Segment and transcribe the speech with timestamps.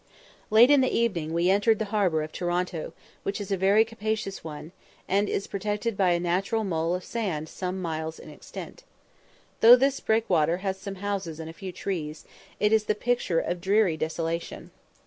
[0.49, 4.43] Late in the evening we entered the harbour of Toronto, which is a very capacious
[4.43, 4.71] one,
[5.07, 8.83] and is protected by a natural mole of sand some miles in extent.
[9.59, 12.25] Though this breakwater has some houses and a few trees,
[12.59, 14.71] it is the picture of dreary desolation.